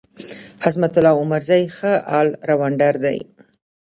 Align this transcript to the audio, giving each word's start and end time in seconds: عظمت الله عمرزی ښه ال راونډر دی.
عظمت 0.65 0.93
الله 0.99 1.15
عمرزی 1.23 1.63
ښه 1.77 1.93
ال 2.19 2.27
راونډر 2.49 2.93
دی. 3.03 3.17